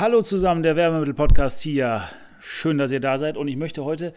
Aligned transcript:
Hallo 0.00 0.22
zusammen, 0.22 0.62
der 0.62 0.76
Werbemittel-Podcast 0.76 1.60
hier. 1.60 2.04
Schön, 2.38 2.78
dass 2.78 2.90
ihr 2.90 3.00
da 3.00 3.18
seid 3.18 3.36
und 3.36 3.48
ich 3.48 3.56
möchte 3.56 3.84
heute 3.84 4.14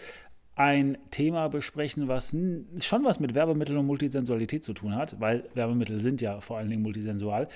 ein 0.55 0.97
Thema 1.11 1.49
besprechen, 1.49 2.07
was 2.07 2.33
schon 2.79 3.03
was 3.03 3.19
mit 3.19 3.35
Werbemitteln 3.35 3.77
und 3.77 3.87
Multisensualität 3.87 4.63
zu 4.63 4.71
tun 4.71 4.95
hat, 4.95 5.19
weil 5.19 5.43
Werbemittel 5.55 5.99
sind 5.99 6.21
ja 6.21 6.39
vor 6.39 6.57
allen 6.57 6.69
Dingen 6.69 6.83
multisensual. 6.83 7.49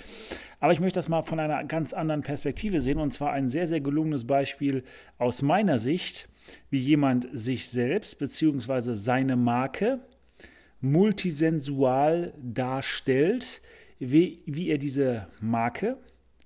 Aber 0.59 0.73
ich 0.73 0.81
möchte 0.81 0.97
das 0.97 1.07
mal 1.07 1.21
von 1.21 1.39
einer 1.39 1.63
ganz 1.63 1.93
anderen 1.93 2.21
Perspektive 2.21 2.81
sehen 2.81 2.97
und 2.99 3.13
zwar 3.13 3.31
ein 3.31 3.47
sehr, 3.47 3.65
sehr 3.65 3.79
gelungenes 3.79 4.27
Beispiel 4.27 4.83
aus 5.17 5.41
meiner 5.41 5.79
Sicht, 5.79 6.27
wie 6.69 6.79
jemand 6.79 7.29
sich 7.31 7.69
selbst 7.69 8.19
bzw. 8.19 8.93
seine 8.93 9.37
Marke 9.37 10.01
multisensual 10.81 12.33
darstellt, 12.35 13.61
wie, 13.99 14.41
wie 14.45 14.67
er 14.67 14.79
diese 14.79 15.29
Marke, 15.39 15.95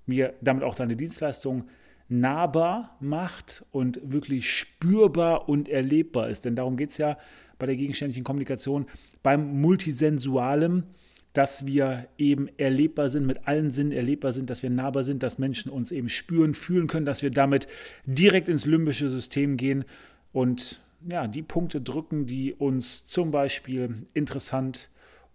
er 0.06 0.34
damit 0.40 0.64
auch 0.64 0.74
seine 0.74 0.96
Dienstleistung 0.96 1.64
nahbar 2.08 2.96
macht 3.00 3.64
und 3.70 4.00
wirklich 4.04 4.50
spürbar 4.50 5.48
und 5.48 5.68
erlebbar 5.68 6.28
ist. 6.28 6.44
Denn 6.44 6.56
darum 6.56 6.76
geht 6.76 6.90
es 6.90 6.98
ja 6.98 7.16
bei 7.58 7.66
der 7.66 7.76
gegenständlichen 7.76 8.24
Kommunikation, 8.24 8.86
beim 9.22 9.60
Multisensualem, 9.60 10.84
dass 11.32 11.64
wir 11.64 12.08
eben 12.18 12.48
erlebbar 12.58 13.08
sind, 13.08 13.26
mit 13.26 13.46
allen 13.48 13.70
Sinnen 13.70 13.92
erlebbar 13.92 14.32
sind, 14.32 14.50
dass 14.50 14.62
wir 14.62 14.68
nahbar 14.68 15.04
sind, 15.04 15.22
dass 15.22 15.38
Menschen 15.38 15.70
uns 15.70 15.90
eben 15.90 16.08
spüren, 16.08 16.54
fühlen 16.54 16.86
können, 16.86 17.06
dass 17.06 17.22
wir 17.22 17.30
damit 17.30 17.66
direkt 18.04 18.48
ins 18.48 18.66
limbische 18.66 19.08
System 19.08 19.56
gehen 19.56 19.84
und 20.32 20.82
ja, 21.08 21.26
die 21.26 21.42
Punkte 21.42 21.80
drücken, 21.80 22.26
die 22.26 22.52
uns 22.52 23.06
zum 23.06 23.30
Beispiel 23.30 24.06
interessant 24.14 24.90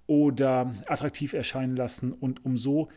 oder 0.05 0.73
attraktiv 0.85 1.33
erscheinen 1.33 1.75
lassen 1.75 2.13
und 2.13 2.45
um 2.45 2.57
so 2.57 2.89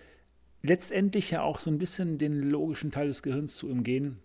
letztendlich 0.63 1.31
ja 1.31 1.43
auch 1.43 1.59
so 1.59 1.71
ein 1.71 1.79
bisschen 1.79 2.19
den 2.19 2.43
logischen 2.43 2.91
Teil 2.91 3.09
des 3.09 3.23
Gehirns 3.23 3.57
zu 3.57 3.69
umgehen 3.69 4.19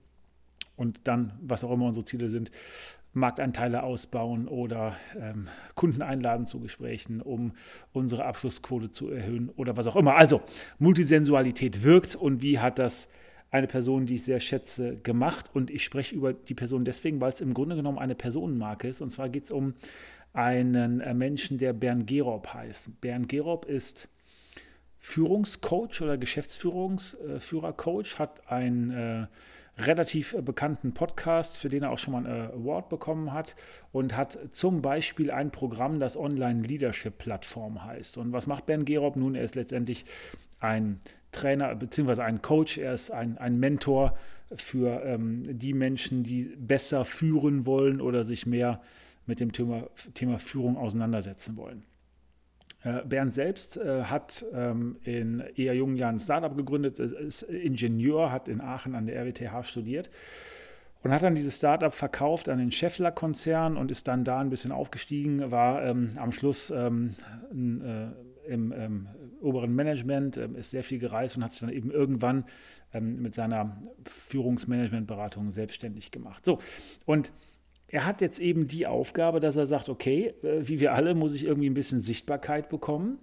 und 0.76 1.08
dann, 1.08 1.34
was 1.42 1.64
auch 1.64 1.72
immer 1.72 1.86
unsere 1.86 2.06
Ziele 2.06 2.30
sind, 2.30 2.52
Marktanteile 3.14 3.84
ausbauen 3.84 4.48
oder 4.48 4.98
ähm, 5.18 5.48
Kunden 5.74 6.02
einladen 6.02 6.46
zu 6.46 6.60
Gesprächen, 6.60 7.22
um 7.22 7.54
unsere 7.94 8.26
Abschlussquote 8.26 8.90
zu 8.90 9.10
erhöhen 9.10 9.50
oder 9.56 9.78
was 9.78 9.88
auch 9.88 9.96
immer. 9.96 10.16
Also, 10.16 10.42
Multisensualität 10.80 11.84
wirkt 11.84 12.16
und 12.16 12.42
wie 12.42 12.60
hat 12.60 12.78
das 12.78 13.08
eine 13.52 13.68
Person, 13.68 14.06
die 14.06 14.16
ich 14.16 14.24
sehr 14.24 14.42
schätze, 14.42 14.98
gemacht? 14.98 15.50
Und 15.54 15.72
ich 15.72 15.86
spreche 15.86 16.14
über 16.14 16.34
die 16.34 16.56
Person 16.56 16.84
deswegen, 16.84 17.22
weil 17.22 17.32
es 17.32 17.40
im 17.40 17.54
Grunde 17.54 17.78
genommen 17.78 18.00
eine 18.00 18.16
Personenmarke 18.16 18.90
ist. 18.90 19.00
Und 19.00 19.12
zwar 19.12 19.30
geht 19.30 19.46
es 19.46 19.52
um 19.52 19.76
einen 20.34 21.00
äh, 21.00 21.14
Menschen, 21.14 21.58
der 21.58 21.72
Bernd 21.72 22.08
Gerob 22.08 22.54
heißt. 22.54 23.00
Bernd 23.00 23.30
Gerob 23.30 23.66
ist 23.66 24.10
Führungscoach 25.06 26.02
oder 26.02 26.18
Geschäftsführungsführercoach, 26.18 28.18
hat 28.18 28.52
einen 28.52 28.90
äh, 28.90 29.28
relativ 29.78 30.36
bekannten 30.42 30.96
Podcast, 30.96 31.60
für 31.60 31.70
den 31.70 31.84
er 31.84 31.92
auch 31.92 32.00
schon 32.00 32.14
mal 32.14 32.26
einen 32.26 32.50
Award 32.52 32.90
bekommen 32.90 33.32
hat 33.32 33.56
und 33.92 34.18
hat 34.18 34.40
zum 34.52 34.82
Beispiel 34.82 35.30
ein 35.30 35.52
Programm, 35.52 36.00
das 36.00 36.18
Online 36.18 36.64
Leadership 36.64 37.20
Plattform 37.20 37.84
heißt. 37.84 38.18
Und 38.18 38.34
was 38.34 38.48
macht 38.48 38.66
Bernd 38.66 38.88
Gerob? 38.88 39.16
Nun, 39.16 39.36
er 39.36 39.44
ist 39.44 39.54
letztendlich 39.54 40.06
ein 40.60 41.00
Trainer 41.32 41.76
bzw. 41.76 42.24
ein 42.24 42.42
Coach, 42.42 42.80
er 42.80 42.96
ist 42.96 43.12
ein, 43.12 43.38
ein 43.38 43.60
Mentor 43.60 44.18
für 44.56 45.04
ähm, 45.06 45.44
die 45.46 45.74
Menschen, 45.74 46.24
die 46.24 46.46
besser 46.58 47.06
führen 47.06 47.68
wollen 47.68 48.02
oder 48.02 48.24
sich 48.24 48.48
mehr 48.48 48.82
mit 49.28 49.40
dem 49.40 49.52
Thema, 49.52 49.88
Thema 50.16 50.40
Führung 50.40 50.78
auseinandersetzen 50.78 51.58
wollen. 51.58 51.84
Äh, 52.86 53.04
Bernd 53.04 53.34
selbst 53.34 53.78
äh, 53.78 54.04
hat 54.04 54.46
ähm, 54.54 54.98
in 55.04 55.40
eher 55.56 55.74
jungen 55.74 55.98
Jahren 55.98 56.16
ein 56.16 56.20
Startup 56.20 56.56
gegründet, 56.56 57.00
ist 57.00 57.42
Ingenieur, 57.42 58.32
hat 58.32 58.48
in 58.48 58.62
Aachen 58.62 58.94
an 58.94 59.08
der 59.08 59.16
RWTH 59.16 59.64
studiert 59.64 60.12
und 61.02 61.12
hat 61.12 61.24
dann 61.24 61.34
dieses 61.34 61.58
Startup 61.58 61.94
verkauft 61.94 62.48
an 62.48 62.60
den 62.60 62.72
Scheffler-Konzern 62.72 63.76
und 63.76 63.90
ist 63.90 64.08
dann 64.08 64.24
da 64.24 64.40
ein 64.40 64.52
bisschen 64.52 64.72
aufgestiegen, 64.72 65.52
war 65.52 65.84
ähm, 65.84 66.12
am 66.18 66.32
Schluss 66.32 66.70
ähm, 66.70 67.16
äh, 67.52 68.52
im 68.52 68.72
ähm, 68.72 69.08
oberen 69.42 69.74
Management, 69.74 70.38
äh, 70.38 70.48
ist 70.56 70.70
sehr 70.70 70.84
viel 70.84 71.00
gereist 71.00 71.38
und 71.38 71.44
hat 71.44 71.54
sich 71.54 71.62
dann 71.62 71.70
eben 71.70 71.90
irgendwann 71.90 72.46
ähm, 72.94 73.20
mit 73.20 73.34
seiner 73.34 73.80
Führungsmanagementberatung 74.06 75.50
selbstständig 75.50 76.12
gemacht. 76.12 76.46
So, 76.46 76.60
und 77.06 77.34
er 77.96 78.06
hat 78.06 78.20
jetzt 78.20 78.42
eben 78.42 78.66
die 78.66 78.88
Aufgabe, 78.88 79.40
dass 79.40 79.56
er 79.56 79.66
sagt, 79.66 79.88
okay, 79.88 80.34
äh, 80.44 80.68
wie 80.68 80.82
wir 80.82 80.94
alle 80.94 81.16
muss 81.16 81.32
ich 81.32 81.46
irgendwie 81.46 81.70
ein 81.70 81.74
bisschen 81.74 82.02
Sichtbarkeit 82.02 82.68
bekommen 82.68 83.20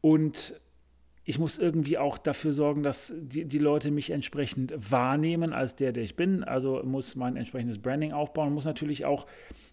und 0.00 0.60
ich 1.24 1.38
muss 1.38 1.56
irgendwie 1.56 1.98
auch 1.98 2.18
dafür 2.18 2.52
sorgen, 2.52 2.82
dass 2.82 3.14
die, 3.16 3.44
die 3.44 3.60
Leute 3.60 3.92
mich 3.92 4.10
entsprechend 4.10 4.74
wahrnehmen 4.76 5.52
als 5.52 5.76
der, 5.76 5.92
der 5.92 6.02
ich 6.02 6.16
bin. 6.16 6.42
Also 6.42 6.82
muss 6.82 7.14
mein 7.14 7.36
entsprechendes 7.36 7.78
Branding 7.78 8.10
aufbauen, 8.10 8.52
muss 8.52 8.64
natürlich 8.64 9.04
auch 9.04 9.26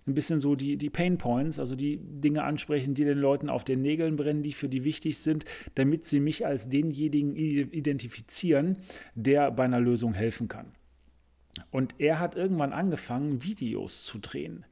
ein 0.05 0.13
bisschen 0.13 0.39
so 0.39 0.55
die, 0.55 0.77
die 0.77 0.91
Pain 0.91 1.17
Points, 1.17 1.57
also 1.57 1.75
die 1.75 1.97
Dinge 1.97 2.43
ansprechen, 2.43 2.93
die 2.93 3.05
den 3.05 3.17
Leuten 3.17 3.49
auf 3.49 3.63
den 3.63 3.81
Nägeln 3.81 4.15
brennen, 4.15 4.43
die 4.43 4.53
für 4.53 4.69
die 4.69 4.83
wichtig 4.83 5.17
sind, 5.17 5.45
damit 5.73 6.05
sie 6.05 6.19
mich 6.19 6.45
als 6.45 6.69
denjenigen 6.69 7.35
identifizieren, 7.35 8.77
der 9.15 9.49
bei 9.49 9.63
einer 9.63 9.79
Lösung 9.79 10.13
helfen 10.13 10.49
kann. 10.49 10.71
Und 11.71 11.95
er 11.99 12.19
hat 12.19 12.35
irgendwann 12.35 12.73
angefangen, 12.73 13.43
Videos 13.43 14.03
zu 14.03 14.19
drehen, 14.19 14.65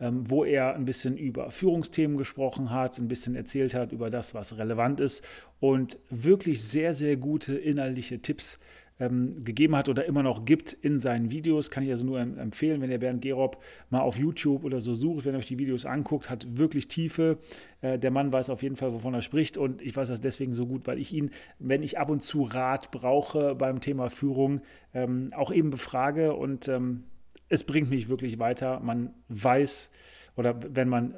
ähm, 0.00 0.28
wo 0.28 0.44
er 0.44 0.74
ein 0.74 0.84
bisschen 0.84 1.16
über 1.16 1.50
Führungsthemen 1.50 2.16
gesprochen 2.16 2.70
hat, 2.70 2.98
ein 2.98 3.08
bisschen 3.08 3.36
erzählt 3.36 3.74
hat 3.74 3.92
über 3.92 4.10
das, 4.10 4.34
was 4.34 4.58
relevant 4.58 5.00
ist 5.00 5.26
und 5.60 5.98
wirklich 6.10 6.62
sehr, 6.62 6.94
sehr 6.94 7.16
gute 7.16 7.56
inhaltliche 7.56 8.20
Tipps 8.20 8.58
ähm, 9.00 9.40
gegeben 9.40 9.74
hat 9.74 9.88
oder 9.88 10.04
immer 10.04 10.22
noch 10.22 10.44
gibt 10.44 10.72
in 10.72 10.98
seinen 10.98 11.30
Videos. 11.30 11.70
Kann 11.70 11.82
ich 11.82 11.90
also 11.90 12.04
nur 12.04 12.20
empfehlen, 12.20 12.80
wenn 12.80 12.90
ihr 12.90 12.98
Bernd 12.98 13.22
Gerob 13.22 13.62
mal 13.88 14.00
auf 14.00 14.16
YouTube 14.16 14.64
oder 14.64 14.80
so 14.80 14.94
sucht, 14.94 15.24
wenn 15.24 15.34
ihr 15.34 15.38
euch 15.38 15.46
die 15.46 15.58
Videos 15.58 15.86
anguckt, 15.86 16.30
hat 16.30 16.58
wirklich 16.58 16.86
Tiefe. 16.86 17.38
Äh, 17.80 17.98
der 17.98 18.10
Mann 18.10 18.32
weiß 18.32 18.50
auf 18.50 18.62
jeden 18.62 18.76
Fall, 18.76 18.92
wovon 18.92 19.14
er 19.14 19.22
spricht 19.22 19.56
und 19.56 19.82
ich 19.82 19.96
weiß 19.96 20.08
das 20.08 20.20
deswegen 20.20 20.52
so 20.52 20.66
gut, 20.66 20.86
weil 20.86 20.98
ich 20.98 21.12
ihn, 21.12 21.30
wenn 21.58 21.82
ich 21.82 21.98
ab 21.98 22.10
und 22.10 22.20
zu 22.20 22.42
Rat 22.42 22.90
brauche 22.90 23.54
beim 23.54 23.80
Thema 23.80 24.10
Führung, 24.10 24.60
ähm, 24.94 25.32
auch 25.34 25.50
eben 25.50 25.70
befrage 25.70 26.34
und 26.34 26.68
ähm, 26.68 27.04
es 27.48 27.64
bringt 27.64 27.90
mich 27.90 28.10
wirklich 28.10 28.38
weiter. 28.38 28.80
Man 28.80 29.14
weiß 29.28 29.90
oder 30.36 30.58
wenn 30.74 30.88
man 30.88 31.14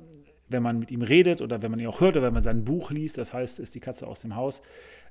wenn 0.52 0.62
man 0.62 0.78
mit 0.78 0.90
ihm 0.90 1.02
redet 1.02 1.40
oder 1.40 1.62
wenn 1.62 1.70
man 1.70 1.80
ihn 1.80 1.86
auch 1.86 2.00
hört 2.00 2.16
oder 2.16 2.26
wenn 2.26 2.34
man 2.34 2.42
sein 2.42 2.64
Buch 2.64 2.90
liest, 2.90 3.18
das 3.18 3.32
heißt, 3.32 3.60
ist 3.60 3.74
die 3.74 3.80
Katze 3.80 4.06
aus 4.06 4.20
dem 4.20 4.36
Haus, 4.36 4.62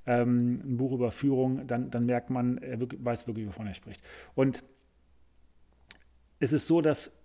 ähm, 0.06 0.62
ein 0.63 0.78
Buch 0.78 0.94
über 0.94 1.12
Führung, 1.12 1.68
dann, 1.68 1.90
dann 1.90 2.06
merkt 2.06 2.29
man, 2.29 2.57
er 2.59 2.79
weiß 2.79 3.28
wirklich, 3.28 3.47
wovon 3.47 3.68
er 3.68 3.74
spricht. 3.74 4.01
Und 4.35 4.63
es 6.40 6.53
ist 6.53 6.68
so, 6.68 6.81
dass 6.81 7.16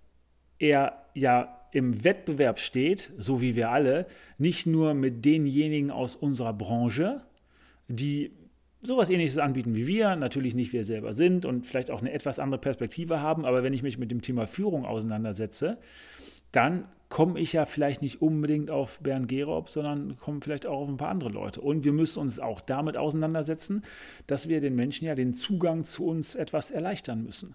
er 0.59 1.05
ja 1.15 1.57
im 1.73 2.05
Wettbewerb 2.05 2.59
steht, 2.59 3.13
so 3.19 3.41
wie 3.41 3.57
wir 3.57 3.71
alle, 3.71 4.07
nicht 4.39 4.67
nur 4.67 4.95
mit 4.95 5.25
denjenigen 5.25 5.91
aus 5.91 6.17
unserer 6.17 6.53
Branche, 6.53 7.23
die 7.89 8.33
sowas 8.81 9.11
ähnliches 9.11 9.39
anbieten 9.39 9.75
wie 9.75 9.87
wir, 9.87 10.17
natürlich 10.17 10.55
nicht 10.55 10.73
wir 10.73 10.85
selber 10.85 11.13
sind 11.13 11.45
und 11.45 11.67
vielleicht 11.67 11.91
auch 11.91 12.01
eine 12.01 12.13
etwas 12.13 12.39
andere 12.39 12.61
Perspektive 12.61 13.21
haben, 13.21 13.45
aber 13.45 13.63
wenn 13.63 13.73
ich 13.73 13.83
mich 13.83 13.99
mit 13.99 14.11
dem 14.11 14.23
Thema 14.23 14.47
Führung 14.47 14.85
auseinandersetze, 14.85 15.79
dann 16.53 16.87
komme 17.09 17.39
ich 17.39 17.53
ja 17.53 17.65
vielleicht 17.65 18.03
nicht 18.03 18.21
unbedingt 18.21 18.71
auf 18.71 18.99
Bernd 19.01 19.29
Gerob, 19.29 19.71
sondern 19.71 20.17
komme 20.17 20.41
vielleicht 20.43 20.67
auch 20.67 20.81
auf 20.81 20.89
ein 20.89 20.97
paar 20.97 21.11
andere 21.11 21.31
Leute. 21.31 21.61
Und 21.61 21.85
wir 21.85 21.93
müssen 21.93 22.21
uns 22.21 22.41
auch 22.41 22.61
damit 22.61 22.97
auseinandersetzen, 22.97 23.83
dass 24.27 24.49
wir 24.49 24.61
den 24.61 24.75
Menschen 24.75 25.07
ja 25.07 25.15
den 25.15 25.35
Zugang 25.35 25.85
zu 25.85 26.07
uns 26.07 26.35
etwas 26.35 26.71
erleichtern 26.71 27.23
müssen. 27.23 27.55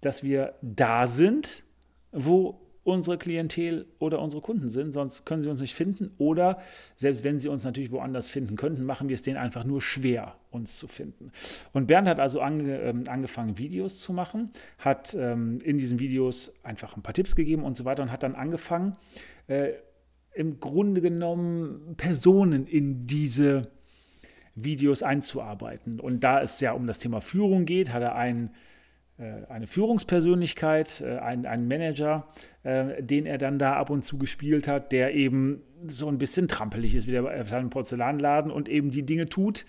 Dass 0.00 0.22
wir 0.22 0.54
da 0.60 1.06
sind, 1.06 1.64
wo 2.12 2.60
unsere 2.82 3.18
Klientel 3.18 3.86
oder 3.98 4.20
unsere 4.20 4.42
Kunden 4.42 4.70
sind, 4.70 4.92
sonst 4.92 5.24
können 5.26 5.42
sie 5.42 5.50
uns 5.50 5.60
nicht 5.60 5.74
finden. 5.74 6.12
Oder 6.18 6.58
selbst 6.96 7.24
wenn 7.24 7.38
sie 7.38 7.48
uns 7.48 7.64
natürlich 7.64 7.92
woanders 7.92 8.28
finden 8.28 8.56
könnten, 8.56 8.84
machen 8.84 9.08
wir 9.08 9.14
es 9.14 9.22
denen 9.22 9.36
einfach 9.36 9.64
nur 9.64 9.80
schwer, 9.80 10.36
uns 10.50 10.78
zu 10.78 10.88
finden. 10.88 11.30
Und 11.72 11.86
Bernd 11.86 12.08
hat 12.08 12.18
also 12.18 12.40
ange, 12.40 12.80
ähm, 12.80 13.04
angefangen, 13.06 13.58
Videos 13.58 14.00
zu 14.00 14.12
machen, 14.12 14.50
hat 14.78 15.14
ähm, 15.14 15.58
in 15.62 15.78
diesen 15.78 15.98
Videos 15.98 16.54
einfach 16.62 16.96
ein 16.96 17.02
paar 17.02 17.14
Tipps 17.14 17.36
gegeben 17.36 17.64
und 17.64 17.76
so 17.76 17.84
weiter 17.84 18.02
und 18.02 18.10
hat 18.10 18.22
dann 18.22 18.34
angefangen, 18.34 18.96
äh, 19.46 19.72
im 20.32 20.60
Grunde 20.60 21.00
genommen 21.00 21.94
Personen 21.96 22.66
in 22.66 23.06
diese 23.06 23.70
Videos 24.54 25.02
einzuarbeiten. 25.02 26.00
Und 26.00 26.24
da 26.24 26.40
es 26.40 26.60
ja 26.60 26.72
um 26.72 26.86
das 26.86 26.98
Thema 26.98 27.20
Führung 27.20 27.64
geht, 27.64 27.92
hat 27.92 28.02
er 28.02 28.14
einen 28.14 28.50
eine 29.48 29.66
Führungspersönlichkeit, 29.66 31.02
äh, 31.02 31.18
ein, 31.18 31.46
ein 31.46 31.68
Manager, 31.68 32.26
äh, 32.62 33.02
den 33.02 33.26
er 33.26 33.38
dann 33.38 33.58
da 33.58 33.74
ab 33.74 33.90
und 33.90 34.02
zu 34.02 34.18
gespielt 34.18 34.66
hat, 34.66 34.92
der 34.92 35.14
eben 35.14 35.62
so 35.86 36.08
ein 36.08 36.18
bisschen 36.18 36.48
trampelig 36.48 36.94
ist 36.94 37.06
wie 37.06 37.12
der 37.12 37.44
kleine 37.44 37.68
Porzellanladen 37.68 38.50
und 38.50 38.68
eben 38.68 38.90
die 38.90 39.04
Dinge 39.04 39.26
tut, 39.26 39.66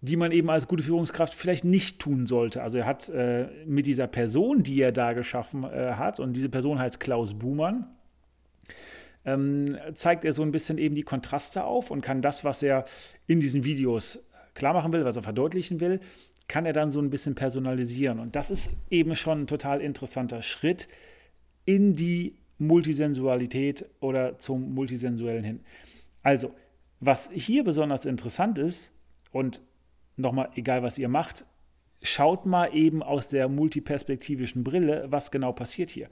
die 0.00 0.16
man 0.16 0.32
eben 0.32 0.50
als 0.50 0.68
gute 0.68 0.82
Führungskraft 0.82 1.34
vielleicht 1.34 1.64
nicht 1.64 1.98
tun 2.00 2.26
sollte. 2.26 2.62
Also 2.62 2.78
er 2.78 2.86
hat 2.86 3.08
äh, 3.08 3.48
mit 3.66 3.86
dieser 3.86 4.06
Person, 4.06 4.62
die 4.62 4.80
er 4.80 4.92
da 4.92 5.12
geschaffen 5.12 5.64
äh, 5.64 5.92
hat, 5.94 6.20
und 6.20 6.34
diese 6.34 6.48
Person 6.48 6.78
heißt 6.78 7.00
Klaus 7.00 7.34
Buhmann, 7.34 7.86
ähm, 9.24 9.76
zeigt 9.94 10.24
er 10.24 10.32
so 10.32 10.42
ein 10.42 10.52
bisschen 10.52 10.78
eben 10.78 10.94
die 10.94 11.02
Kontraste 11.02 11.64
auf 11.64 11.90
und 11.90 12.00
kann 12.00 12.22
das, 12.22 12.44
was 12.44 12.62
er 12.62 12.84
in 13.26 13.40
diesen 13.40 13.64
Videos 13.64 14.24
klar 14.54 14.72
machen 14.72 14.92
will, 14.92 15.04
was 15.04 15.16
er 15.16 15.22
verdeutlichen 15.22 15.80
will, 15.80 16.00
kann 16.48 16.66
er 16.66 16.72
dann 16.72 16.90
so 16.90 17.00
ein 17.00 17.10
bisschen 17.10 17.34
personalisieren. 17.34 18.20
Und 18.20 18.36
das 18.36 18.50
ist 18.50 18.70
eben 18.90 19.14
schon 19.14 19.42
ein 19.42 19.46
total 19.46 19.80
interessanter 19.80 20.42
Schritt 20.42 20.88
in 21.64 21.96
die 21.96 22.36
Multisensualität 22.58 23.86
oder 24.00 24.38
zum 24.38 24.74
Multisensuellen 24.74 25.44
hin. 25.44 25.60
Also, 26.22 26.52
was 27.00 27.30
hier 27.32 27.64
besonders 27.64 28.04
interessant 28.04 28.58
ist, 28.58 28.92
und 29.32 29.60
nochmal, 30.16 30.50
egal 30.54 30.82
was 30.82 30.98
ihr 30.98 31.08
macht, 31.08 31.44
schaut 32.02 32.46
mal 32.46 32.74
eben 32.74 33.02
aus 33.02 33.28
der 33.28 33.48
multiperspektivischen 33.48 34.64
Brille, 34.64 35.06
was 35.08 35.30
genau 35.30 35.52
passiert 35.52 35.90
hier. 35.90 36.08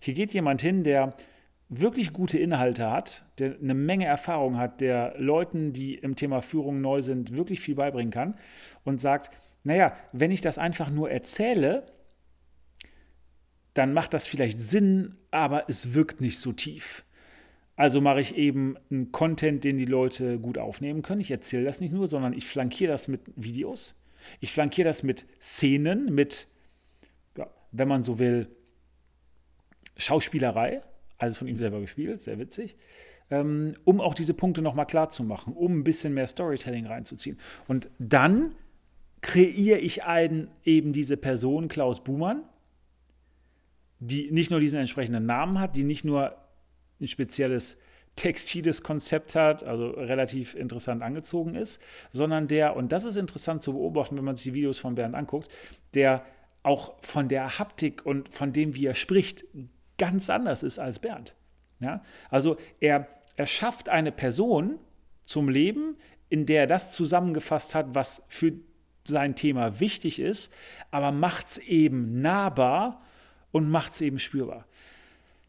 Hier 0.00 0.14
geht 0.14 0.32
jemand 0.32 0.62
hin, 0.62 0.84
der 0.84 1.14
wirklich 1.68 2.12
gute 2.12 2.38
Inhalte 2.38 2.90
hat, 2.90 3.24
der 3.38 3.56
eine 3.60 3.74
Menge 3.74 4.04
Erfahrung 4.06 4.56
hat, 4.56 4.80
der 4.80 5.14
Leuten, 5.18 5.72
die 5.72 5.94
im 5.94 6.16
Thema 6.16 6.42
Führung 6.42 6.80
neu 6.80 7.02
sind, 7.02 7.36
wirklich 7.36 7.60
viel 7.60 7.76
beibringen 7.76 8.10
kann 8.10 8.34
und 8.84 9.00
sagt, 9.00 9.30
naja, 9.62 9.96
wenn 10.12 10.30
ich 10.30 10.40
das 10.40 10.58
einfach 10.58 10.90
nur 10.90 11.10
erzähle, 11.10 11.86
dann 13.74 13.92
macht 13.92 14.14
das 14.14 14.26
vielleicht 14.26 14.58
Sinn, 14.60 15.16
aber 15.30 15.68
es 15.68 15.94
wirkt 15.94 16.20
nicht 16.20 16.38
so 16.38 16.52
tief. 16.52 17.04
Also 17.76 18.00
mache 18.00 18.20
ich 18.20 18.36
eben 18.36 18.76
einen 18.90 19.10
Content, 19.10 19.64
den 19.64 19.78
die 19.78 19.86
Leute 19.86 20.38
gut 20.38 20.58
aufnehmen 20.58 21.02
können. 21.02 21.20
Ich 21.20 21.30
erzähle 21.30 21.64
das 21.64 21.80
nicht 21.80 21.92
nur, 21.92 22.08
sondern 22.08 22.34
ich 22.34 22.46
flankiere 22.46 22.92
das 22.92 23.08
mit 23.08 23.22
Videos. 23.36 23.96
Ich 24.40 24.52
flankiere 24.52 24.88
das 24.88 25.02
mit 25.02 25.26
Szenen, 25.40 26.14
mit, 26.14 26.48
ja, 27.38 27.48
wenn 27.72 27.88
man 27.88 28.02
so 28.02 28.18
will, 28.18 28.48
Schauspielerei, 29.96 30.82
also 31.18 31.38
von 31.38 31.48
ihm 31.48 31.58
selber 31.58 31.80
gespielt, 31.80 32.20
sehr 32.20 32.38
witzig, 32.38 32.76
ähm, 33.30 33.74
um 33.84 34.00
auch 34.00 34.14
diese 34.14 34.34
Punkte 34.34 34.62
nochmal 34.62 34.86
klar 34.86 35.08
zu 35.08 35.22
machen, 35.24 35.54
um 35.54 35.78
ein 35.78 35.84
bisschen 35.84 36.12
mehr 36.12 36.26
Storytelling 36.26 36.86
reinzuziehen. 36.86 37.38
Und 37.66 37.88
dann 37.98 38.54
kreiere 39.20 39.78
ich 39.78 40.04
einen, 40.04 40.50
eben 40.64 40.92
diese 40.92 41.16
Person, 41.16 41.68
Klaus 41.68 42.02
Buhmann, 42.02 42.42
die 43.98 44.30
nicht 44.30 44.50
nur 44.50 44.60
diesen 44.60 44.80
entsprechenden 44.80 45.26
Namen 45.26 45.58
hat, 45.58 45.76
die 45.76 45.84
nicht 45.84 46.04
nur 46.04 46.36
ein 47.00 47.08
spezielles 47.08 47.76
textiles 48.16 48.82
Konzept 48.82 49.34
hat, 49.34 49.62
also 49.64 49.90
relativ 49.90 50.54
interessant 50.54 51.02
angezogen 51.02 51.54
ist, 51.54 51.80
sondern 52.10 52.48
der, 52.48 52.76
und 52.76 52.92
das 52.92 53.04
ist 53.04 53.16
interessant 53.16 53.62
zu 53.62 53.72
beobachten, 53.72 54.16
wenn 54.16 54.24
man 54.24 54.36
sich 54.36 54.44
die 54.44 54.54
Videos 54.54 54.78
von 54.78 54.94
Bernd 54.94 55.14
anguckt, 55.14 55.48
der 55.94 56.24
auch 56.62 56.94
von 57.00 57.28
der 57.28 57.58
Haptik 57.58 58.04
und 58.04 58.28
von 58.28 58.52
dem, 58.52 58.74
wie 58.74 58.86
er 58.86 58.94
spricht, 58.94 59.44
ganz 59.96 60.28
anders 60.28 60.62
ist 60.62 60.78
als 60.78 60.98
Bernd. 60.98 61.36
Ja? 61.80 62.02
Also 62.28 62.56
er, 62.80 63.06
er 63.36 63.46
schafft 63.46 63.88
eine 63.88 64.12
Person 64.12 64.78
zum 65.24 65.48
Leben, 65.48 65.96
in 66.28 66.46
der 66.46 66.62
er 66.62 66.66
das 66.66 66.92
zusammengefasst 66.92 67.74
hat, 67.74 67.94
was 67.94 68.22
für 68.28 68.52
sein 69.10 69.34
Thema 69.34 69.80
wichtig 69.80 70.18
ist, 70.18 70.52
aber 70.90 71.12
macht 71.12 71.46
es 71.46 71.58
eben 71.58 72.20
nahbar 72.20 73.02
und 73.52 73.70
macht 73.70 73.92
es 73.92 74.00
eben 74.00 74.18
spürbar. 74.18 74.64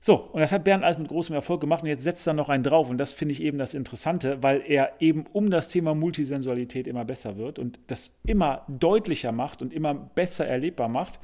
So, 0.03 0.15
und 0.15 0.41
das 0.41 0.51
hat 0.51 0.63
Bernd 0.63 0.83
alles 0.83 0.97
mit 0.97 1.09
großem 1.09 1.35
Erfolg 1.35 1.61
gemacht 1.61 1.83
und 1.83 1.89
jetzt 1.89 2.03
setzt 2.03 2.25
er 2.25 2.33
noch 2.33 2.49
einen 2.49 2.63
drauf. 2.63 2.89
Und 2.89 2.97
das 2.97 3.13
finde 3.13 3.33
ich 3.33 3.41
eben 3.41 3.59
das 3.59 3.75
Interessante, 3.75 4.41
weil 4.41 4.63
er 4.67 4.93
eben 4.99 5.27
um 5.31 5.51
das 5.51 5.69
Thema 5.69 5.93
Multisensualität 5.93 6.87
immer 6.87 7.05
besser 7.05 7.37
wird 7.37 7.59
und 7.59 7.79
das 7.85 8.11
immer 8.25 8.65
deutlicher 8.67 9.31
macht 9.31 9.61
und 9.61 9.71
immer 9.71 9.93
besser 9.93 10.47
erlebbar 10.47 10.89
macht. 10.89 11.19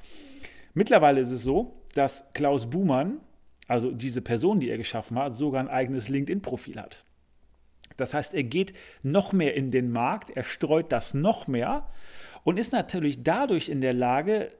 Mittlerweile 0.76 1.22
ist 1.22 1.32
es 1.32 1.44
so, 1.44 1.74
dass 1.96 2.26
Klaus 2.36 2.70
Buhmann, 2.70 3.20
also 3.68 3.90
diese 3.90 4.22
Person, 4.22 4.60
die 4.60 4.70
er 4.70 4.78
geschaffen 4.78 5.18
hat, 5.18 5.34
sogar 5.34 5.60
ein 5.60 5.70
eigenes 5.70 6.08
LinkedIn-Profil 6.08 6.80
hat. 6.80 7.04
Das 7.98 8.14
heißt, 8.14 8.36
er 8.36 8.44
geht 8.44 8.74
noch 9.02 9.34
mehr 9.34 9.56
in 9.56 9.72
den 9.72 9.92
Markt, 9.92 10.30
er 10.30 10.44
streut 10.44 10.92
das 10.92 11.16
noch 11.16 11.48
mehr 11.48 11.90
und 12.48 12.58
ist 12.58 12.72
natürlich 12.72 13.24
dadurch 13.24 13.68
in 13.68 13.82
der 13.82 13.92
Lage, 13.92 14.54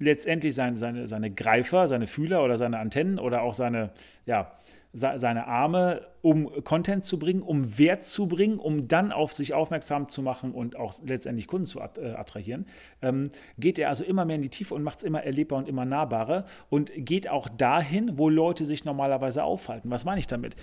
letztendlich 0.00 0.56
seine, 0.56 0.76
seine, 0.76 1.06
seine 1.06 1.30
Greifer, 1.30 1.86
seine 1.86 2.08
Fühler 2.08 2.42
oder 2.42 2.58
seine 2.58 2.80
Antennen 2.80 3.20
oder 3.20 3.42
auch 3.42 3.54
seine, 3.54 3.92
ja, 4.26 4.58
seine 4.92 5.46
Arme, 5.46 6.04
um 6.20 6.64
Content 6.64 7.04
zu 7.04 7.20
bringen, 7.20 7.40
um 7.40 7.78
Wert 7.78 8.02
zu 8.02 8.26
bringen, 8.26 8.58
um 8.58 8.88
dann 8.88 9.12
auf 9.12 9.34
sich 9.34 9.54
aufmerksam 9.54 10.08
zu 10.08 10.20
machen 10.20 10.50
und 10.50 10.74
auch 10.74 10.94
letztendlich 11.06 11.46
Kunden 11.46 11.66
zu 11.66 11.78
äh, 11.78 12.14
attrahieren, 12.16 12.66
ähm, 13.02 13.30
geht 13.56 13.78
er 13.78 13.88
also 13.88 14.02
immer 14.02 14.24
mehr 14.24 14.34
in 14.34 14.42
die 14.42 14.48
Tiefe 14.48 14.74
und 14.74 14.82
macht 14.82 14.98
es 14.98 15.04
immer 15.04 15.22
erlebbar 15.22 15.60
und 15.60 15.68
immer 15.68 15.84
nahbarer 15.84 16.44
und 16.70 16.90
geht 16.96 17.30
auch 17.30 17.48
dahin, 17.48 18.18
wo 18.18 18.30
Leute 18.30 18.64
sich 18.64 18.84
normalerweise 18.84 19.44
aufhalten. 19.44 19.92
Was 19.92 20.04
meine 20.04 20.18
ich 20.18 20.26
damit? 20.26 20.56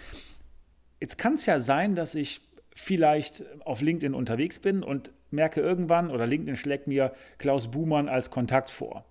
Jetzt 1.00 1.17
kann 1.17 1.35
es 1.35 1.45
ja 1.45 1.61
sein, 1.61 1.95
dass 1.95 2.15
ich 2.15 2.41
vielleicht 2.75 3.45
auf 3.63 3.79
LinkedIn 3.79 4.13
unterwegs 4.13 4.59
bin 4.59 4.83
und 4.83 5.13
merke 5.31 5.62
irgendwann 5.62 6.12
oder 6.12 6.28
LinkedIn 6.28 6.56
schlägt 6.56 6.88
mir 6.88 7.14
Klaus 7.38 7.70
Buhmann 7.70 8.10
als 8.10 8.30
Kontakt 8.30 8.70
vor. 8.70 9.06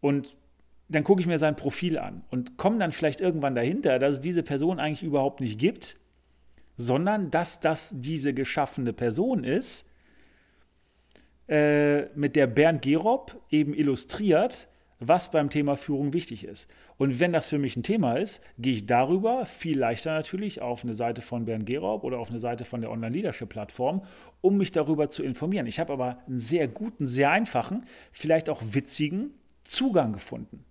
Und 0.00 0.36
dann 0.88 1.04
gucke 1.04 1.20
ich 1.20 1.26
mir 1.26 1.38
sein 1.38 1.56
Profil 1.56 1.98
an 1.98 2.22
und 2.30 2.56
komme 2.56 2.78
dann 2.78 2.92
vielleicht 2.92 3.20
irgendwann 3.20 3.54
dahinter, 3.54 3.98
dass 3.98 4.14
es 4.14 4.20
diese 4.20 4.42
Person 4.42 4.80
eigentlich 4.80 5.02
überhaupt 5.02 5.40
nicht 5.40 5.58
gibt, 5.58 5.96
sondern 6.76 7.30
dass 7.30 7.60
das 7.60 7.92
diese 7.96 8.32
geschaffene 8.32 8.92
Person 8.92 9.44
ist, 9.44 9.90
äh, 11.48 12.06
mit 12.14 12.36
der 12.36 12.46
Bernd 12.46 12.82
Gerob 12.82 13.40
eben 13.50 13.74
illustriert, 13.74 14.68
was 15.00 15.30
beim 15.30 15.50
Thema 15.50 15.76
Führung 15.76 16.12
wichtig 16.12 16.44
ist. 16.44 16.68
Und 16.96 17.20
wenn 17.20 17.32
das 17.32 17.46
für 17.46 17.58
mich 17.58 17.76
ein 17.76 17.82
Thema 17.82 18.14
ist, 18.14 18.42
gehe 18.58 18.72
ich 18.72 18.86
darüber 18.86 19.46
viel 19.46 19.78
leichter 19.78 20.12
natürlich 20.12 20.60
auf 20.60 20.82
eine 20.82 20.94
Seite 20.94 21.22
von 21.22 21.44
Bernd 21.44 21.66
Gerob 21.66 22.04
oder 22.04 22.18
auf 22.18 22.30
eine 22.30 22.40
Seite 22.40 22.64
von 22.64 22.80
der 22.80 22.90
Online-Leadership-Plattform, 22.90 24.02
um 24.40 24.56
mich 24.56 24.72
darüber 24.72 25.08
zu 25.08 25.22
informieren. 25.22 25.66
Ich 25.66 25.78
habe 25.78 25.92
aber 25.92 26.18
einen 26.26 26.38
sehr 26.38 26.66
guten, 26.66 27.06
sehr 27.06 27.30
einfachen, 27.30 27.84
vielleicht 28.10 28.50
auch 28.50 28.62
witzigen 28.64 29.34
Zugang 29.62 30.12
gefunden. 30.12 30.64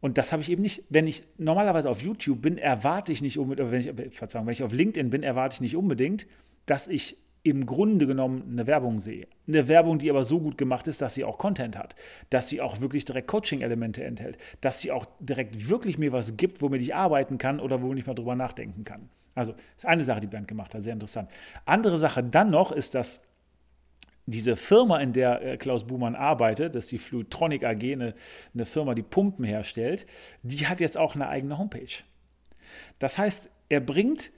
Und 0.00 0.16
das 0.16 0.32
habe 0.32 0.42
ich 0.42 0.50
eben 0.50 0.62
nicht, 0.62 0.84
wenn 0.88 1.06
ich 1.06 1.24
normalerweise 1.36 1.88
auf 1.88 2.02
YouTube 2.02 2.40
bin, 2.40 2.58
erwarte 2.58 3.12
ich 3.12 3.22
nicht 3.22 3.38
unbedingt, 3.38 3.70
wenn 3.70 4.08
ich, 4.08 4.16
Verzeihung, 4.16 4.46
wenn 4.46 4.52
ich 4.52 4.62
auf 4.62 4.72
LinkedIn 4.72 5.10
bin, 5.10 5.22
erwarte 5.22 5.54
ich 5.54 5.60
nicht 5.60 5.76
unbedingt, 5.76 6.26
dass 6.66 6.88
ich 6.88 7.18
im 7.42 7.64
Grunde 7.66 8.06
genommen 8.06 8.44
eine 8.50 8.66
Werbung 8.66 8.98
sehe. 8.98 9.26
Eine 9.48 9.66
Werbung, 9.68 9.98
die 9.98 10.10
aber 10.10 10.24
so 10.24 10.40
gut 10.40 10.58
gemacht 10.58 10.88
ist, 10.88 11.00
dass 11.00 11.14
sie 11.14 11.24
auch 11.24 11.38
Content 11.38 11.78
hat, 11.78 11.94
dass 12.28 12.48
sie 12.48 12.60
auch 12.60 12.80
wirklich 12.80 13.04
direkt 13.04 13.28
Coaching-Elemente 13.28 14.04
enthält, 14.04 14.36
dass 14.60 14.80
sie 14.80 14.92
auch 14.92 15.06
direkt 15.20 15.68
wirklich 15.68 15.96
mir 15.96 16.12
was 16.12 16.36
gibt, 16.36 16.60
womit 16.60 16.82
ich 16.82 16.94
arbeiten 16.94 17.38
kann 17.38 17.60
oder 17.60 17.80
womit 17.82 18.00
ich 18.00 18.06
mal 18.06 18.14
drüber 18.14 18.34
nachdenken 18.34 18.84
kann. 18.84 19.08
Also, 19.34 19.52
das 19.52 19.62
ist 19.78 19.86
eine 19.86 20.04
Sache, 20.04 20.20
die 20.20 20.26
Bernd 20.26 20.48
gemacht 20.48 20.74
hat, 20.74 20.82
sehr 20.82 20.92
interessant. 20.92 21.30
Andere 21.64 21.96
Sache 21.96 22.22
dann 22.22 22.50
noch 22.50 22.72
ist, 22.72 22.94
dass 22.94 23.22
diese 24.26 24.56
Firma, 24.56 24.98
in 24.98 25.12
der 25.12 25.42
äh, 25.42 25.56
Klaus 25.56 25.86
Buhmann 25.86 26.14
arbeitet, 26.14 26.74
das 26.74 26.84
ist 26.84 26.92
die 26.92 26.98
Flutronic 26.98 27.64
AG, 27.64 27.82
eine, 27.82 28.14
eine 28.54 28.66
Firma, 28.66 28.94
die 28.94 29.02
Pumpen 29.02 29.44
herstellt, 29.44 30.06
die 30.42 30.66
hat 30.66 30.80
jetzt 30.80 30.98
auch 30.98 31.14
eine 31.14 31.28
eigene 31.28 31.58
Homepage. 31.58 32.04
Das 32.98 33.18
heißt, 33.18 33.50
er 33.68 33.80
bringt 33.80 34.30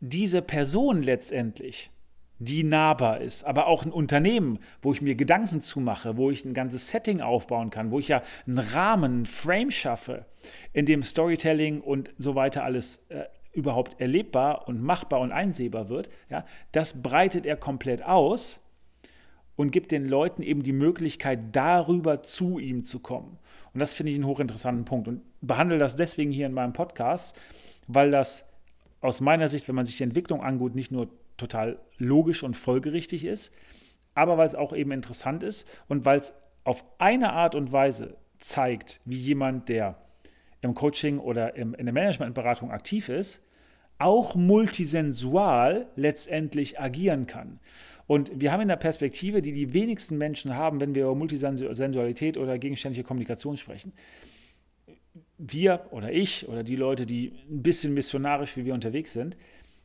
diese 0.00 0.42
Person 0.42 1.02
letztendlich, 1.02 1.90
die 2.38 2.64
nahbar 2.64 3.20
ist, 3.20 3.44
aber 3.44 3.66
auch 3.66 3.84
ein 3.84 3.92
Unternehmen, 3.92 4.58
wo 4.82 4.92
ich 4.92 5.00
mir 5.00 5.14
Gedanken 5.14 5.60
zu 5.60 5.80
mache, 5.80 6.16
wo 6.16 6.30
ich 6.30 6.44
ein 6.44 6.54
ganzes 6.54 6.90
Setting 6.90 7.20
aufbauen 7.20 7.70
kann, 7.70 7.90
wo 7.90 7.98
ich 7.98 8.08
ja 8.08 8.22
einen 8.46 8.58
Rahmen, 8.58 9.12
einen 9.12 9.26
Frame 9.26 9.70
schaffe, 9.70 10.26
in 10.72 10.86
dem 10.86 11.02
Storytelling 11.02 11.80
und 11.80 12.12
so 12.18 12.34
weiter 12.34 12.62
alles 12.62 13.06
äh, 13.08 13.24
überhaupt 13.52 14.00
erlebbar 14.00 14.68
und 14.68 14.82
machbar 14.82 15.20
und 15.20 15.32
einsehbar 15.32 15.88
wird, 15.88 16.10
ja, 16.28 16.44
das 16.72 17.02
breitet 17.02 17.46
er 17.46 17.56
komplett 17.56 18.04
aus 18.04 18.60
und 19.56 19.70
gibt 19.70 19.90
den 19.90 20.06
Leuten 20.06 20.42
eben 20.42 20.62
die 20.62 20.72
Möglichkeit, 20.72 21.56
darüber 21.56 22.22
zu 22.22 22.58
ihm 22.58 22.82
zu 22.82 23.00
kommen. 23.00 23.38
Und 23.72 23.80
das 23.80 23.94
finde 23.94 24.12
ich 24.12 24.16
einen 24.16 24.26
hochinteressanten 24.26 24.84
Punkt 24.84 25.08
und 25.08 25.22
behandle 25.40 25.78
das 25.78 25.96
deswegen 25.96 26.32
hier 26.32 26.46
in 26.46 26.52
meinem 26.52 26.74
Podcast, 26.74 27.34
weil 27.86 28.10
das 28.10 28.46
aus 29.00 29.22
meiner 29.22 29.48
Sicht, 29.48 29.68
wenn 29.68 29.74
man 29.74 29.86
sich 29.86 29.96
die 29.96 30.02
Entwicklung 30.02 30.42
anguckt, 30.42 30.74
nicht 30.74 30.92
nur 30.92 31.08
total 31.36 31.78
logisch 31.98 32.42
und 32.42 32.56
folgerichtig 32.56 33.24
ist, 33.24 33.54
aber 34.14 34.38
weil 34.38 34.46
es 34.46 34.54
auch 34.54 34.74
eben 34.74 34.92
interessant 34.92 35.42
ist 35.42 35.68
und 35.88 36.04
weil 36.04 36.18
es 36.18 36.34
auf 36.64 36.84
eine 36.98 37.32
Art 37.32 37.54
und 37.54 37.72
Weise 37.72 38.16
zeigt, 38.38 39.00
wie 39.04 39.18
jemand, 39.18 39.68
der 39.68 39.98
im 40.62 40.74
Coaching 40.74 41.18
oder 41.18 41.54
im, 41.54 41.74
in 41.74 41.86
der 41.86 41.92
Managementberatung 41.92 42.70
aktiv 42.70 43.08
ist, 43.08 43.42
auch 43.98 44.34
multisensual 44.34 45.86
letztendlich 45.96 46.78
agieren 46.78 47.26
kann. 47.26 47.60
Und 48.06 48.30
wir 48.40 48.52
haben 48.52 48.60
in 48.60 48.68
der 48.68 48.76
Perspektive, 48.76 49.42
die 49.42 49.52
die 49.52 49.72
wenigsten 49.72 50.16
Menschen 50.18 50.54
haben, 50.54 50.80
wenn 50.80 50.94
wir 50.94 51.04
über 51.04 51.14
Multisensualität 51.14 52.36
oder 52.36 52.58
gegenständliche 52.58 53.04
Kommunikation 53.04 53.56
sprechen. 53.56 53.92
Wir 55.38 55.86
oder 55.90 56.12
ich 56.12 56.48
oder 56.48 56.62
die 56.62 56.76
Leute, 56.76 57.04
die 57.04 57.32
ein 57.50 57.62
bisschen 57.62 57.94
missionarisch 57.94 58.56
wie 58.56 58.64
wir 58.64 58.74
unterwegs 58.74 59.12
sind, 59.12 59.36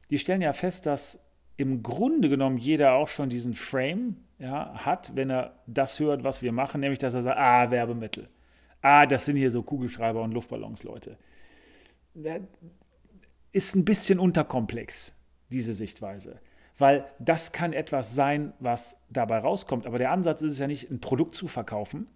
die 0.09 0.19
stellen 0.19 0.41
ja 0.41 0.53
fest, 0.53 0.85
dass 0.85 1.19
im 1.61 1.83
Grunde 1.83 2.29
genommen 2.29 2.57
jeder 2.57 2.93
auch 2.93 3.07
schon 3.07 3.29
diesen 3.29 3.53
Frame 3.53 4.17
ja, 4.39 4.73
hat, 4.73 5.15
wenn 5.15 5.29
er 5.29 5.59
das 5.67 5.99
hört, 5.99 6.23
was 6.23 6.41
wir 6.41 6.51
machen, 6.51 6.81
nämlich 6.81 6.99
dass 6.99 7.13
er 7.13 7.21
sagt, 7.21 7.37
ah, 7.37 7.71
Werbemittel. 7.71 8.29
Ah, 8.81 9.05
das 9.05 9.25
sind 9.25 9.35
hier 9.35 9.51
so 9.51 9.61
Kugelschreiber 9.61 10.21
und 10.21 10.31
Luftballons, 10.31 10.83
Leute. 10.83 11.17
Ist 13.51 13.75
ein 13.75 13.85
bisschen 13.85 14.19
unterkomplex, 14.19 15.13
diese 15.49 15.73
Sichtweise 15.73 16.39
weil 16.81 17.05
das 17.19 17.51
kann 17.51 17.73
etwas 17.73 18.15
sein, 18.15 18.53
was 18.59 18.97
dabei 19.09 19.37
rauskommt. 19.37 19.85
Aber 19.85 19.99
der 19.99 20.11
Ansatz 20.11 20.41
ist 20.41 20.53
es 20.53 20.59
ja 20.59 20.65
nicht, 20.65 20.89
ein 20.89 20.99
Produkt 20.99 21.35
zu 21.35 21.47
verkaufen. 21.47 22.07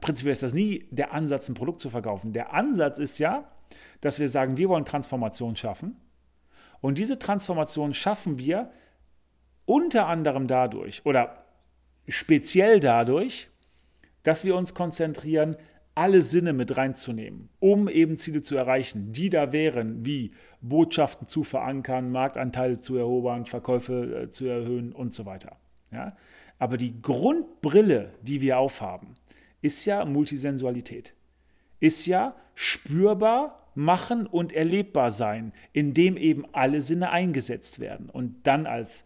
Prinzipiell 0.00 0.32
ist 0.32 0.42
das 0.42 0.52
nie 0.52 0.86
der 0.90 1.12
Ansatz, 1.12 1.48
ein 1.48 1.54
Produkt 1.54 1.80
zu 1.80 1.88
verkaufen. 1.88 2.32
Der 2.32 2.52
Ansatz 2.52 2.98
ist 2.98 3.18
ja, 3.18 3.50
dass 4.02 4.18
wir 4.18 4.28
sagen, 4.28 4.58
wir 4.58 4.68
wollen 4.68 4.84
Transformation 4.84 5.56
schaffen. 5.56 5.96
Und 6.82 6.98
diese 6.98 7.18
Transformation 7.18 7.94
schaffen 7.94 8.38
wir 8.38 8.70
unter 9.64 10.08
anderem 10.08 10.46
dadurch 10.46 11.06
oder 11.06 11.44
speziell 12.06 12.80
dadurch, 12.80 13.48
dass 14.24 14.44
wir 14.44 14.56
uns 14.56 14.74
konzentrieren, 14.74 15.56
alle 15.94 16.22
Sinne 16.22 16.52
mit 16.52 16.76
reinzunehmen, 16.76 17.50
um 17.60 17.88
eben 17.88 18.18
Ziele 18.18 18.42
zu 18.42 18.56
erreichen, 18.56 19.12
die 19.12 19.30
da 19.30 19.52
wären, 19.52 20.04
wie 20.04 20.32
Botschaften 20.60 21.26
zu 21.26 21.42
verankern, 21.42 22.10
Marktanteile 22.10 22.80
zu 22.80 22.96
erobern, 22.96 23.46
Verkäufe 23.46 24.22
äh, 24.22 24.28
zu 24.28 24.46
erhöhen 24.46 24.92
und 24.92 25.12
so 25.12 25.26
weiter. 25.26 25.56
Ja? 25.92 26.16
Aber 26.58 26.76
die 26.76 27.00
Grundbrille, 27.00 28.14
die 28.22 28.40
wir 28.40 28.58
aufhaben, 28.58 29.14
ist 29.60 29.84
ja 29.84 30.04
Multisensualität, 30.04 31.14
ist 31.78 32.06
ja 32.06 32.34
spürbar 32.54 33.61
machen 33.74 34.26
und 34.26 34.52
erlebbar 34.52 35.10
sein, 35.10 35.52
indem 35.72 36.16
eben 36.16 36.44
alle 36.52 36.80
Sinne 36.80 37.10
eingesetzt 37.10 37.80
werden 37.80 38.10
und 38.10 38.46
dann 38.46 38.66
als 38.66 39.04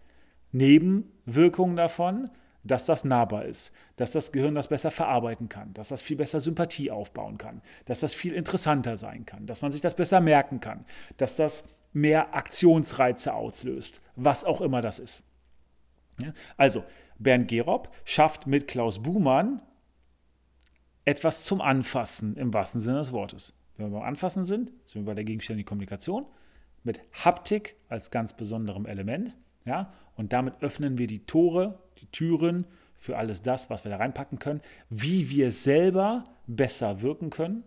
Nebenwirkung 0.53 1.77
davon 1.77 2.31
dass 2.67 2.85
das 2.85 3.05
nahbar 3.05 3.45
ist, 3.45 3.73
dass 3.97 4.13
das 4.13 4.33
Gehirn 4.33 4.55
das 4.55 4.69
besser 4.69 4.91
verarbeiten 4.91 5.49
kann, 5.49 5.73
dass 5.75 5.89
das 5.89 6.03
viel 6.03 6.17
besser 6.17 6.41
Sympathie 6.41 6.91
aufbauen 6.91 7.39
kann, 7.39 7.63
dass 7.85 8.01
das 8.01 8.15
viel 8.15 8.33
interessanter 8.33 8.97
sein 8.97 9.25
kann, 9.25 9.47
dass 9.47 9.63
man 9.63 9.73
sich 9.73 9.81
das 9.81 9.95
besser 9.95 10.21
merken 10.21 10.61
kann, 10.61 10.85
dass 11.17 11.37
das 11.37 11.69
mehr 11.93 12.35
Aktionsreize 12.35 13.33
auslöst, 13.33 14.03
was 14.17 14.45
auch 14.45 14.61
immer 14.61 14.81
das 14.81 14.99
ist. 14.99 15.23
Also, 16.57 16.85
Bernd 17.19 17.49
Gerob 17.49 17.95
schafft 18.05 18.47
mit 18.47 18.69
Klaus 18.69 19.03
Buhmann 19.03 19.63
etwas 21.05 21.45
zum 21.45 21.61
Anfassen 21.61 22.37
im 22.37 22.53
wahrsten 22.53 22.81
Sinne 22.81 22.99
des 22.99 23.13
Wortes. 23.13 23.55
Wenn 23.77 23.91
wir 23.91 23.99
beim 23.99 24.09
Anfassen 24.09 24.45
sind, 24.45 24.73
sind 24.85 25.03
wir 25.03 25.07
bei 25.07 25.15
der 25.15 25.25
gegenständigen 25.25 25.69
Kommunikation 25.69 26.27
mit 26.83 27.01
Haptik 27.13 27.77
als 27.89 28.11
ganz 28.11 28.35
besonderem 28.35 28.87
Element. 28.87 29.37
Ja? 29.67 29.93
Und 30.15 30.33
damit 30.33 30.63
öffnen 30.63 30.99
wir 30.99 31.07
die 31.07 31.27
Tore 31.27 31.79
die 32.01 32.07
Türen 32.07 32.67
für 32.95 33.17
alles 33.17 33.43
das, 33.43 33.69
was 33.69 33.85
wir 33.85 33.91
da 33.91 33.99
reinpacken 33.99 34.39
können, 34.39 34.61
wie 34.89 35.31
wir 35.31 35.53
selber 35.53 36.25
besser 36.47 37.03
wirken 37.03 37.31
können 37.31 37.65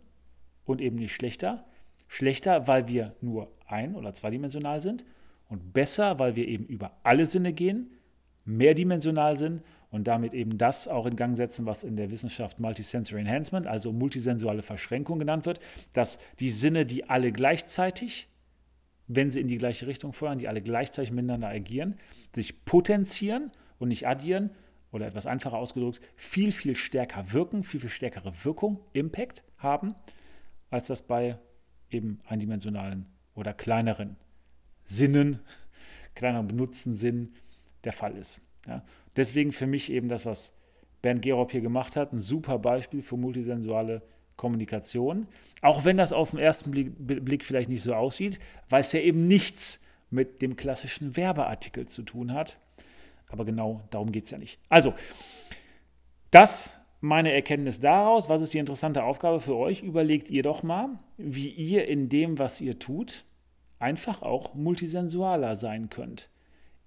und 0.65 0.81
eben 0.81 0.95
nicht 0.95 1.13
schlechter. 1.13 1.65
Schlechter, 2.07 2.67
weil 2.67 2.87
wir 2.87 3.15
nur 3.21 3.51
ein- 3.67 3.95
oder 3.95 4.13
zweidimensional 4.13 4.81
sind 4.81 5.05
und 5.47 5.73
besser, 5.73 6.17
weil 6.17 6.35
wir 6.35 6.47
eben 6.47 6.65
über 6.65 6.91
alle 7.03 7.25
Sinne 7.25 7.53
gehen, 7.53 7.91
mehrdimensional 8.45 9.35
sind 9.35 9.61
und 9.91 10.07
damit 10.07 10.33
eben 10.33 10.57
das 10.57 10.87
auch 10.87 11.05
in 11.05 11.15
Gang 11.15 11.35
setzen, 11.35 11.65
was 11.65 11.83
in 11.83 11.95
der 11.95 12.11
Wissenschaft 12.11 12.59
Multisensory 12.59 13.21
Enhancement, 13.21 13.65
also 13.67 13.91
multisensuale 13.91 14.61
Verschränkung 14.61 15.19
genannt 15.19 15.45
wird, 15.45 15.59
dass 15.93 16.19
die 16.39 16.49
Sinne, 16.49 16.85
die 16.85 17.09
alle 17.09 17.31
gleichzeitig, 17.31 18.27
wenn 19.07 19.31
sie 19.31 19.41
in 19.41 19.47
die 19.47 19.57
gleiche 19.57 19.87
Richtung 19.87 20.13
feuern, 20.13 20.37
die 20.37 20.47
alle 20.47 20.61
gleichzeitig 20.61 21.11
miteinander 21.11 21.49
agieren, 21.49 21.95
sich 22.35 22.63
potenzieren 22.65 23.51
und 23.79 23.87
nicht 23.87 24.07
addieren 24.07 24.51
oder 24.91 25.07
etwas 25.07 25.25
einfacher 25.25 25.57
ausgedrückt, 25.57 26.01
viel, 26.15 26.51
viel 26.51 26.75
stärker 26.75 27.33
wirken, 27.33 27.63
viel, 27.63 27.79
viel 27.79 27.89
stärkere 27.89 28.31
Wirkung, 28.43 28.79
Impact 28.93 29.43
haben, 29.57 29.95
als 30.69 30.87
das 30.87 31.01
bei 31.01 31.39
eben 31.89 32.19
eindimensionalen 32.27 33.07
oder 33.33 33.53
kleineren 33.53 34.17
Sinnen, 34.85 35.39
kleineren 36.13 36.47
benutzten 36.47 36.93
Sinn 36.93 37.33
der 37.83 37.93
Fall 37.93 38.15
ist. 38.15 38.41
Ja. 38.69 38.83
Deswegen 39.17 39.51
für 39.51 39.67
mich 39.67 39.91
eben 39.91 40.07
das, 40.07 40.25
was 40.25 40.53
Bernd 41.01 41.21
Gerob 41.21 41.51
hier 41.51 41.61
gemacht 41.61 41.95
hat, 41.95 42.13
ein 42.13 42.19
super 42.19 42.59
Beispiel 42.59 43.01
für 43.01 43.17
multisensuale 43.17 44.03
Kommunikation. 44.35 45.27
Auch 45.61 45.83
wenn 45.83 45.97
das 45.97 46.13
auf 46.13 46.31
den 46.31 46.39
ersten 46.39 46.71
Blick, 46.71 46.93
Blick 46.97 47.43
vielleicht 47.43 47.69
nicht 47.69 47.81
so 47.81 47.93
aussieht, 47.93 48.39
weil 48.69 48.81
es 48.81 48.93
ja 48.93 48.99
eben 48.99 49.27
nichts 49.27 49.81
mit 50.11 50.41
dem 50.41 50.55
klassischen 50.55 51.17
Werbeartikel 51.17 51.87
zu 51.87 52.03
tun 52.03 52.33
hat, 52.33 52.59
aber 53.27 53.43
genau 53.43 53.81
darum 53.89 54.11
geht 54.11 54.25
es 54.25 54.31
ja 54.31 54.37
nicht. 54.37 54.59
Also, 54.69 54.93
das 56.31 56.73
meine 57.01 57.31
Erkenntnis 57.31 57.79
daraus. 57.79 58.29
Was 58.29 58.41
ist 58.41 58.53
die 58.53 58.57
interessante 58.57 59.03
Aufgabe 59.03 59.39
für 59.39 59.55
euch? 59.55 59.83
Überlegt 59.83 60.29
ihr 60.29 60.43
doch 60.43 60.63
mal, 60.63 60.99
wie 61.17 61.49
ihr 61.49 61.87
in 61.87 62.09
dem, 62.09 62.39
was 62.39 62.61
ihr 62.61 62.79
tut, 62.79 63.25
einfach 63.79 64.21
auch 64.21 64.53
multisensualer 64.53 65.55
sein 65.55 65.89
könnt. 65.89 66.29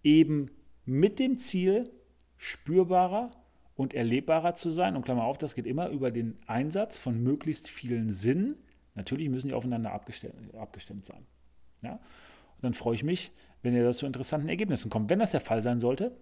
Eben 0.02 0.50
mit 0.84 1.18
dem 1.18 1.36
Ziel, 1.36 1.90
spürbarer 2.36 3.30
und 3.74 3.94
erlebbarer 3.94 4.54
zu 4.54 4.70
sein. 4.70 4.96
Und 4.96 5.04
Klammer 5.04 5.24
auf, 5.24 5.38
das 5.38 5.54
geht 5.54 5.66
immer 5.66 5.88
über 5.88 6.10
den 6.10 6.38
Einsatz 6.46 6.98
von 6.98 7.22
möglichst 7.22 7.70
vielen 7.70 8.10
Sinnen. 8.10 8.56
Natürlich 8.94 9.28
müssen 9.28 9.48
die 9.48 9.54
aufeinander 9.54 9.92
abgestimmt, 9.92 10.54
abgestimmt 10.54 11.04
sein. 11.04 11.26
Ja? 11.82 11.92
Und 11.92 12.62
dann 12.62 12.74
freue 12.74 12.94
ich 12.94 13.04
mich, 13.04 13.32
wenn 13.62 13.74
ihr 13.74 13.84
da 13.84 13.92
zu 13.92 14.06
interessanten 14.06 14.48
Ergebnissen 14.48 14.90
kommt. 14.90 15.08
Wenn 15.10 15.18
das 15.18 15.30
der 15.30 15.40
Fall 15.40 15.62
sein 15.62 15.80
sollte, 15.80 16.16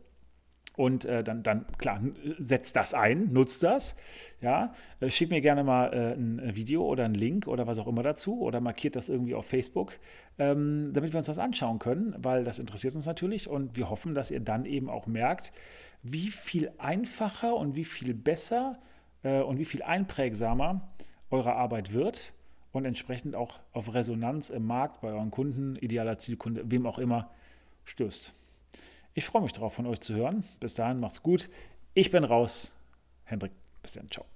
und 0.77 1.05
äh, 1.05 1.23
dann, 1.23 1.43
dann, 1.43 1.67
klar, 1.79 2.01
setzt 2.39 2.77
das 2.77 2.95
ein, 2.95 3.33
nutzt 3.33 3.63
das. 3.63 3.97
Ja, 4.41 4.73
äh, 5.01 5.11
schickt 5.11 5.31
mir 5.31 5.41
gerne 5.41 5.65
mal 5.65 5.93
äh, 5.93 6.15
ein 6.15 6.57
Video 6.57 6.85
oder 6.85 7.05
einen 7.05 7.15
Link 7.15 7.47
oder 7.47 7.67
was 7.67 7.79
auch 7.79 7.87
immer 7.87 8.03
dazu 8.03 8.41
oder 8.41 8.61
markiert 8.61 8.97
das 8.97 9.09
irgendwie 9.09 9.35
auf 9.35 9.47
Facebook, 9.47 9.99
ähm, 10.39 10.93
damit 10.93 11.13
wir 11.13 11.19
uns 11.19 11.27
das 11.27 11.39
anschauen 11.39 11.79
können, 11.79 12.15
weil 12.19 12.45
das 12.45 12.59
interessiert 12.59 12.95
uns 12.95 13.07
natürlich 13.07 13.49
und 13.49 13.77
wir 13.77 13.91
hoffen, 13.91 14.15
dass 14.15 14.31
ihr 14.31 14.41
dann 14.41 14.65
eben 14.65 14.89
auch 14.89 15.07
merkt, 15.07 15.53
wie 16.03 16.29
viel 16.29 16.71
einfacher 16.79 17.55
und 17.57 17.77
wie 17.77 17.85
viel 17.85 18.15
besser 18.15 18.79
äh, 19.23 19.41
und 19.41 19.59
wie 19.59 19.65
viel 19.65 19.83
einprägsamer 19.83 20.89
eure 21.31 21.55
Arbeit 21.55 21.93
wird 21.93 22.33
und 22.73 22.85
entsprechend 22.85 23.35
auch 23.35 23.59
auf 23.73 23.93
Resonanz 23.95 24.51
im 24.51 24.67
Markt 24.67 25.01
bei 25.01 25.09
euren 25.09 25.31
Kunden, 25.31 25.77
idealer 25.77 26.19
Zielkunde, 26.19 26.71
wem 26.71 26.87
auch 26.87 26.99
immer, 26.99 27.31
stößt. 27.85 28.35
Ich 29.15 29.25
freue 29.25 29.43
mich 29.43 29.53
darauf, 29.53 29.75
von 29.75 29.87
euch 29.87 30.01
zu 30.01 30.15
hören. 30.15 30.45
Bis 30.61 30.75
dahin, 30.75 31.01
macht's 31.01 31.23
gut. 31.23 31.51
Ich 31.95 32.11
bin 32.11 32.25
raus. 32.25 32.77
Hendrik, 33.25 33.53
bis 33.83 33.93
dann. 33.93 34.11
Ciao. 34.11 34.30